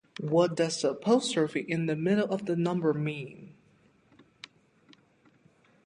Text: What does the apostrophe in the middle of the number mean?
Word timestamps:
What 0.19 0.55
does 0.55 0.81
the 0.81 0.93
apostrophe 0.93 1.59
in 1.59 1.85
the 1.85 1.95
middle 1.95 2.25
of 2.33 2.47
the 2.47 2.55
number 2.55 2.91
mean? 2.91 3.53